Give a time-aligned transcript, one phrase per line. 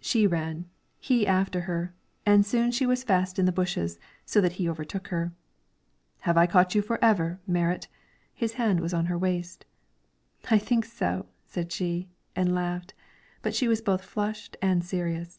[0.00, 1.94] She ran; he after her;
[2.26, 5.30] and soon she was fast in the bushes, so that he overtook her.
[6.22, 7.86] "Have I caught you forever, Merit?"
[8.34, 9.66] His hand was on her waist.
[10.50, 12.92] "I think so," said she, and laughed;
[13.40, 15.38] but she was both flushed and serious.